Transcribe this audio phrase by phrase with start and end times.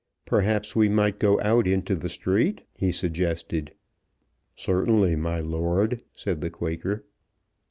[0.25, 3.75] "Perhaps we might go out into the street?" he suggested.
[4.55, 7.05] "Certainly, my lord," said the Quaker.